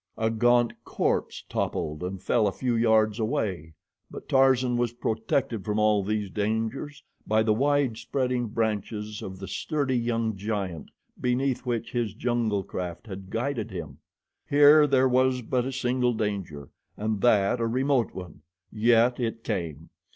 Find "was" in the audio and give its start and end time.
4.75-4.93, 15.07-15.43